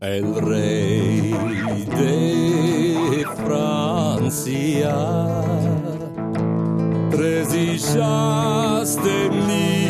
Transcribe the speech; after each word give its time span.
El 0.00 0.32
rey 0.36 1.34
de 1.98 3.26
Francia, 3.44 4.94
36 7.10 8.96
de 9.02 9.30
mii 9.44 9.87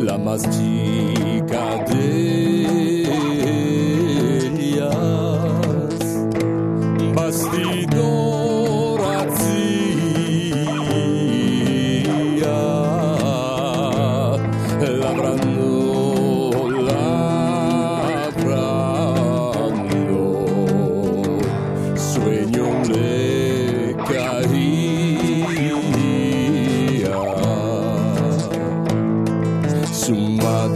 cozia 0.00 0.04
la 0.04 0.18
más 0.18 0.42
chica 0.50 1.84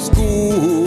school 0.00 0.79